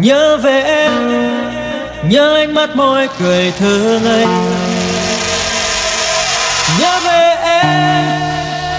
Nhớ 0.00 0.36
về 0.36 0.62
em, 0.62 0.92
Nhớ 2.08 2.36
ánh 2.36 2.54
mắt 2.54 2.76
môi 2.76 3.08
cười 3.18 3.52
thương 3.58 4.04
anh. 4.04 4.50
Nhớ 6.80 7.00
về 7.04 7.36
em, 7.42 8.04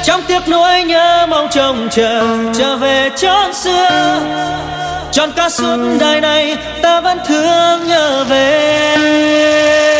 Trong 0.04 0.22
tiếc 0.28 0.48
nuối 0.48 0.84
nhớ 0.84 1.28
mong 1.30 1.48
trông 1.52 1.90
chờ, 1.92 2.24
Trở 2.58 2.78
về 2.78 3.10
chốn 3.16 3.54
xưa. 3.54 4.20
Tròn 5.12 5.32
cả 5.36 5.50
suốt 5.50 5.78
đời 6.00 6.22
này 6.22 6.58
Ta 6.82 7.02
vẫn 7.02 7.18
thương 7.28 7.88
nhớ 7.88 8.26
về 8.30 8.60
em. 8.96 9.97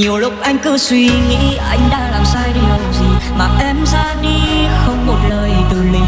nhiều 0.00 0.18
lúc 0.18 0.32
anh 0.40 0.58
cứ 0.58 0.78
suy 0.78 1.04
nghĩ 1.04 1.56
anh 1.56 1.80
đã 1.90 2.10
làm 2.10 2.24
sai 2.24 2.52
điều 2.54 2.92
gì 3.00 3.06
mà 3.38 3.48
em 3.60 3.76
ra 3.92 4.14
đi 4.22 4.38
không 4.86 5.06
một 5.06 5.18
lời 5.28 5.50
từ 5.70 5.82
lý 5.82 6.04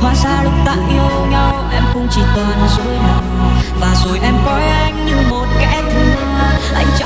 hóa 0.00 0.14
ra 0.24 0.42
lúc 0.44 0.52
ta 0.66 0.76
yêu 0.90 1.26
nhau, 1.30 1.64
em 1.72 1.82
cũng 1.94 2.06
chỉ 2.10 2.20
toàn 2.36 2.68
dối 2.76 2.94
lòng 3.08 3.50
và 3.80 3.94
rồi 4.04 4.18
em 4.22 4.34
coi 4.46 4.62
anh 4.62 5.06
như 5.06 5.16
một 5.30 5.46
kẻ 5.60 5.82
thứ 5.90 6.00
anh 6.74 6.86
chẳng 6.98 7.05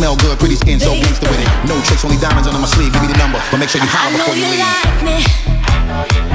smell 0.00 0.16
good, 0.16 0.38
pretty 0.38 0.56
skin, 0.56 0.80
so 0.80 0.94
gangster 0.94 1.28
with 1.28 1.40
it. 1.40 1.48
No 1.68 1.78
tricks, 1.82 2.02
only 2.06 2.16
diamonds 2.16 2.48
under 2.48 2.58
my 2.58 2.66
sleeve. 2.66 2.90
Give 2.90 3.02
me 3.02 3.08
the 3.08 3.18
number, 3.18 3.38
but 3.50 3.58
make 3.58 3.68
sure 3.68 3.82
you 3.82 3.88
holler 3.90 4.16
before 4.16 4.34
you, 4.34 4.44
you 4.44 4.50
leave. 4.50 5.20
Like 5.92 6.29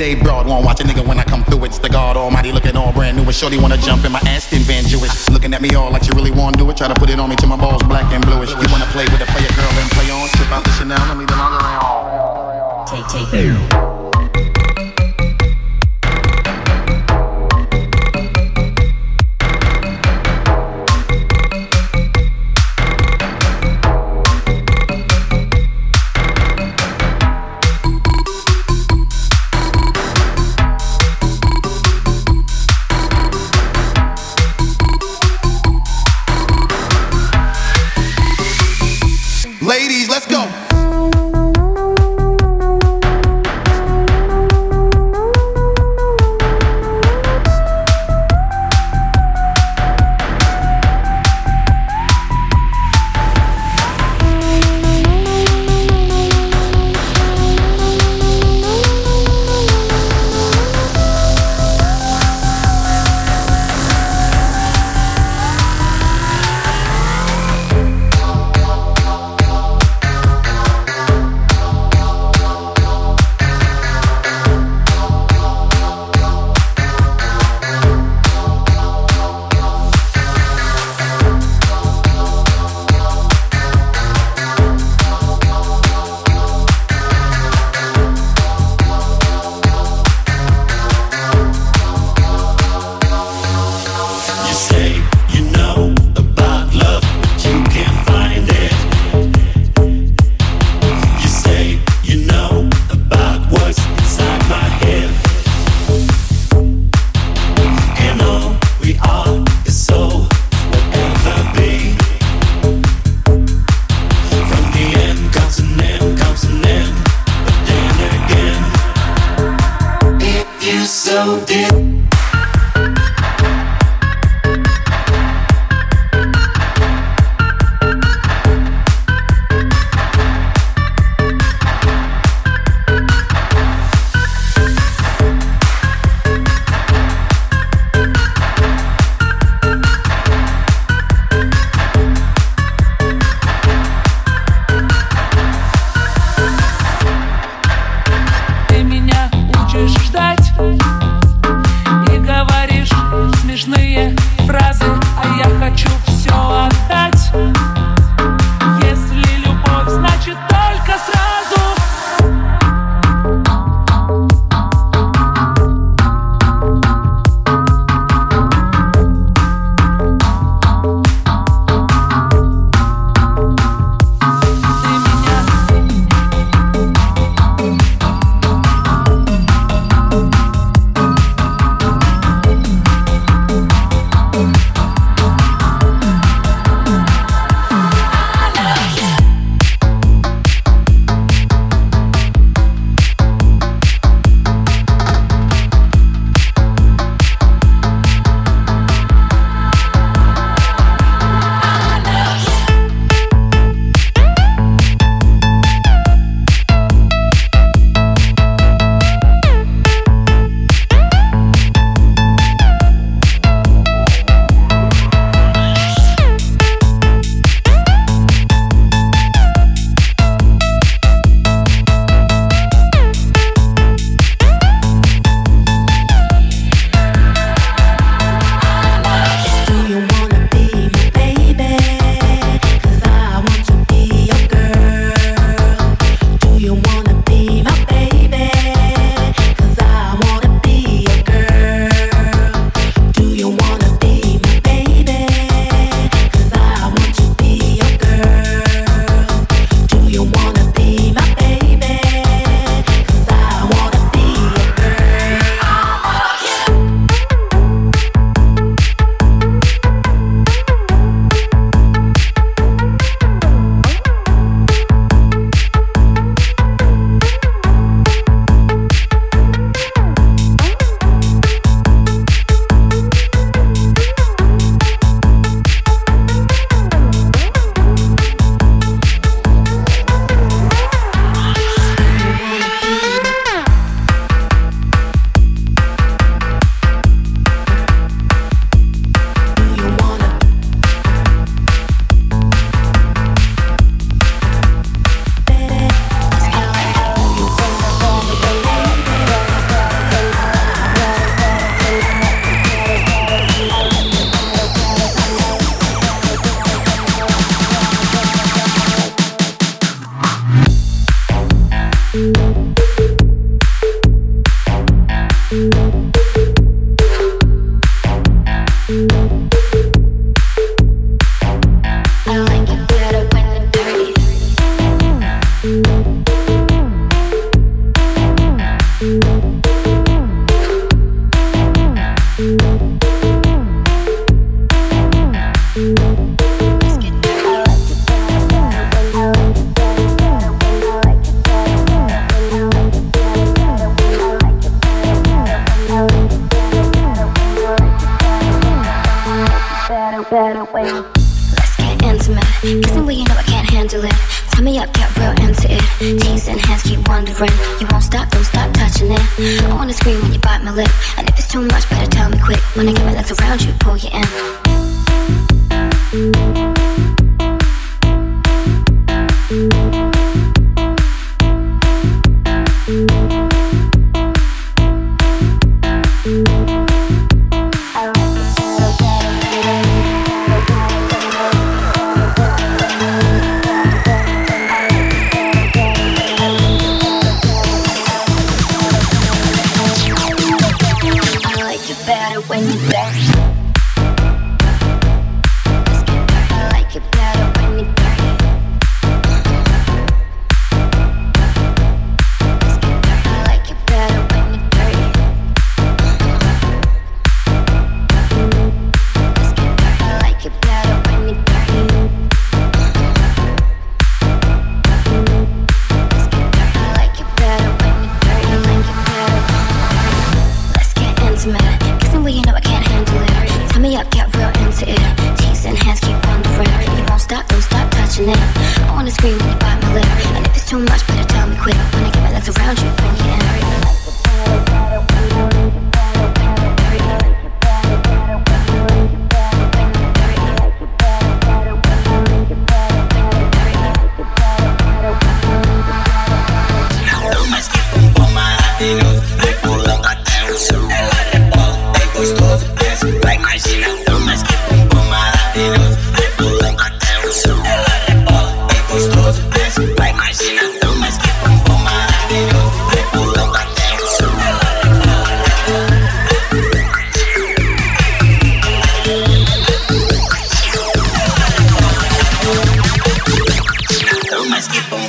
A 0.00 0.14
broad 0.14 0.46
won't 0.46 0.64
watch 0.64 0.80
a 0.80 0.84
nigga 0.84 1.04
when 1.04 1.18
I 1.18 1.24
come 1.24 1.42
through. 1.44 1.64
It's 1.64 1.78
the 1.78 1.88
God 1.88 2.16
Almighty 2.16 2.52
looking 2.52 2.76
all 2.76 2.92
brand 2.92 3.16
new. 3.16 3.24
And 3.24 3.34
Shorty 3.34 3.58
wanna 3.58 3.76
jump 3.78 4.04
in 4.04 4.12
my 4.12 4.20
Aston 4.20 4.60
Van 4.60 4.84
Jewish. 4.84 5.28
Looking 5.28 5.52
at 5.54 5.60
me 5.60 5.74
all 5.74 5.90
like 5.90 6.04
she 6.04 6.12
really 6.12 6.30
wanna 6.30 6.56
do 6.56 6.70
it. 6.70 6.76
Try 6.76 6.86
to 6.86 6.94
put 6.94 7.10
it 7.10 7.18
on 7.18 7.28
me 7.28 7.36
till 7.36 7.48
my 7.48 7.56
balls 7.56 7.82
black 7.82 8.12
and 8.12 8.24
bluish. 8.24 8.50
You 8.50 8.68
wanna 8.70 8.86
play 8.86 9.06
with 9.06 9.20
a 9.20 9.26
player 9.26 9.50
girl 9.56 9.72
and 9.74 9.90
play 9.90 10.10
on. 10.10 10.28
Strip 10.28 10.52
out 10.52 10.64
the 10.64 10.70
Chanel, 10.70 10.98
let 11.08 11.16
me 11.16 11.24
the 11.24 11.34
lingerie 11.34 11.78
on. 11.82 12.86
Take, 12.86 13.30
take. 13.30 13.87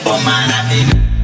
for 0.09 0.17
my 0.25 0.47
life. 0.47 1.18